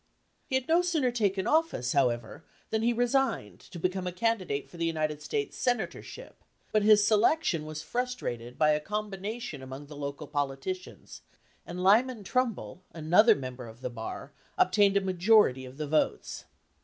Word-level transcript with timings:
He 0.47 0.55
had 0.55 0.67
no 0.67 0.81
sooner 0.81 1.11
taken 1.11 1.45
office, 1.45 1.91
however, 1.93 2.43
than 2.71 2.81
he 2.81 2.91
resigned 2.91 3.59
to 3.59 3.77
become 3.77 4.07
a 4.07 4.11
candidate 4.11 4.67
for 4.67 4.77
the 4.77 4.85
United 4.87 5.21
States 5.21 5.55
senatorship; 5.55 6.43
but 6.71 6.81
his 6.81 7.05
selection 7.05 7.67
was 7.67 7.83
frustrated 7.83 8.57
by 8.57 8.71
a 8.71 8.79
combination 8.79 9.61
among 9.61 9.85
the 9.85 9.95
local 9.95 10.25
267 10.25 10.97
LINCOLN 11.05 11.05
THE 11.75 11.81
LAWYER 11.83 11.83
politicians, 11.83 11.83
and 11.83 11.83
Lyman 12.17 12.23
Trumbull, 12.23 12.83
another 12.91 13.35
mem 13.35 13.55
ber 13.55 13.67
of 13.67 13.81
the 13.81 13.91
bar, 13.91 14.31
obtained 14.57 14.97
a 14.97 15.01
majority 15.01 15.65
of 15.65 15.77
the 15.77 15.85
votes. 15.85 16.45